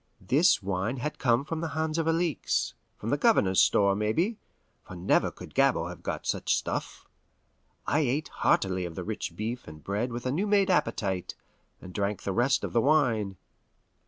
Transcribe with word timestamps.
This 0.19 0.63
wine 0.63 0.97
had 0.97 1.19
come 1.19 1.45
from 1.45 1.61
the 1.61 1.67
hands 1.77 1.99
of 1.99 2.07
Alixe 2.07 2.73
from 2.97 3.11
the 3.11 3.19
Governor's 3.19 3.61
store, 3.61 3.95
maybe; 3.95 4.39
for 4.81 4.95
never 4.95 5.29
could 5.29 5.53
Gabord 5.53 5.89
have 5.91 6.01
got 6.01 6.25
such 6.25 6.55
stuff. 6.55 7.07
I 7.85 7.99
ate 7.99 8.29
heartily 8.29 8.85
of 8.85 8.95
the 8.95 9.03
rich 9.03 9.35
beef 9.35 9.67
and 9.67 9.83
bread 9.83 10.11
with 10.11 10.25
a 10.25 10.31
new 10.31 10.47
made 10.47 10.71
appetite, 10.71 11.35
and 11.79 11.93
drank 11.93 12.23
the 12.23 12.33
rest 12.33 12.63
of 12.63 12.73
the 12.73 12.81
wine. 12.81 13.37